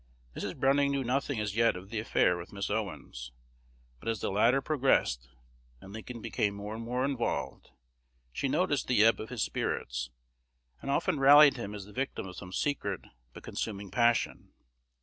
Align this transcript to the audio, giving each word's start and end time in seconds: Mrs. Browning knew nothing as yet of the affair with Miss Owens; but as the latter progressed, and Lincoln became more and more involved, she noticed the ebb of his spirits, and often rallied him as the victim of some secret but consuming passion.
Mrs. 0.35 0.57
Browning 0.59 0.89
knew 0.91 1.03
nothing 1.03 1.39
as 1.39 1.55
yet 1.55 1.75
of 1.75 1.91
the 1.91 1.99
affair 1.99 2.35
with 2.35 2.51
Miss 2.51 2.71
Owens; 2.71 3.31
but 3.99 4.09
as 4.09 4.19
the 4.19 4.31
latter 4.31 4.59
progressed, 4.59 5.29
and 5.79 5.93
Lincoln 5.93 6.23
became 6.23 6.55
more 6.55 6.73
and 6.73 6.83
more 6.83 7.05
involved, 7.05 7.69
she 8.33 8.47
noticed 8.47 8.87
the 8.87 9.03
ebb 9.03 9.19
of 9.19 9.29
his 9.29 9.43
spirits, 9.43 10.09
and 10.81 10.89
often 10.89 11.19
rallied 11.19 11.55
him 11.57 11.75
as 11.75 11.85
the 11.85 11.93
victim 11.93 12.25
of 12.25 12.35
some 12.35 12.51
secret 12.51 13.01
but 13.31 13.43
consuming 13.43 13.91
passion. 13.91 14.53